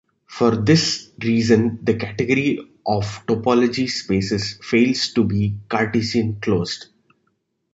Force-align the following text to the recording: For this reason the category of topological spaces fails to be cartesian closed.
For 0.25 0.55
this 0.55 1.11
reason 1.21 1.77
the 1.83 1.93
category 1.93 2.57
of 2.87 3.03
topological 3.27 3.87
spaces 3.87 4.57
fails 4.63 5.13
to 5.13 5.23
be 5.23 5.59
cartesian 5.69 6.39
closed. 6.41 6.87